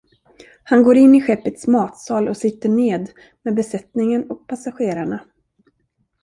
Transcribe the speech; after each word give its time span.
Han 0.63 0.83
går 0.83 0.97
in 0.97 1.15
i 1.15 1.21
skeppets 1.21 1.67
matsal 1.67 2.27
och 2.27 2.37
sitter 2.37 2.69
ned 2.69 3.09
med 3.43 3.55
besättningen 3.55 4.29
och 4.31 4.47
passagerarna. 4.47 5.25